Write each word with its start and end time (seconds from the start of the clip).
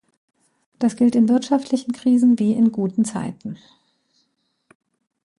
Das 0.79 0.95
gilt 0.95 1.13
in 1.13 1.29
wirtschaftlichen 1.29 1.91
Krisen 1.93 2.39
wie 2.39 2.53
in 2.53 2.71
guten 2.71 3.05
Zeiten. 3.05 3.59